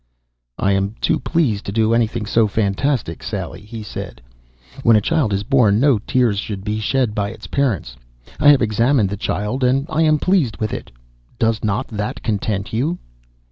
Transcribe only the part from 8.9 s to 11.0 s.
the child and I am pleased with it.